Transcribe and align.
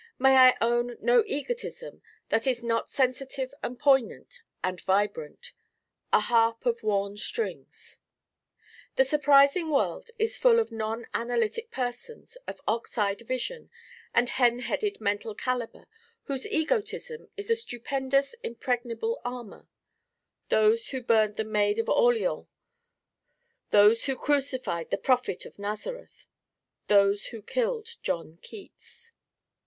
May 0.17 0.35
I 0.35 0.57
own 0.61 0.97
no 0.99 1.23
egotism 1.27 2.01
that 2.29 2.47
is 2.47 2.63
not 2.63 2.89
sensitive 2.89 3.53
and 3.61 3.77
poignant 3.77 4.41
and 4.63 4.81
vibrant: 4.81 5.53
a 6.11 6.21
harp 6.21 6.65
of 6.65 6.81
Worn 6.81 7.17
Strings. 7.17 7.99
The 8.95 9.03
surprising 9.03 9.69
world 9.69 10.09
is 10.17 10.37
full 10.37 10.59
of 10.59 10.71
non 10.71 11.05
analytic 11.13 11.69
persons 11.69 12.35
of 12.47 12.61
ox 12.67 12.97
eyed 12.97 13.21
vision 13.21 13.69
and 14.11 14.27
hen 14.27 14.57
headed 14.61 14.99
mental 14.99 15.35
caliber 15.35 15.85
whose 16.23 16.47
egotism 16.47 17.29
is 17.37 17.51
a 17.51 17.55
stupendous 17.55 18.33
impregnable 18.41 19.21
armor: 19.23 19.67
those 20.49 20.87
who 20.89 21.03
burned 21.03 21.35
the 21.35 21.43
Maid 21.43 21.77
of 21.77 21.87
Orleans: 21.89 22.47
those 23.69 24.05
who 24.05 24.15
crucified 24.15 24.89
the 24.89 24.97
prophet 24.97 25.45
of 25.45 25.59
Nazareth: 25.59 26.25
those 26.87 27.27
who 27.27 27.43
killed 27.43 27.97
John 28.01 28.39
Keats. 28.41 29.11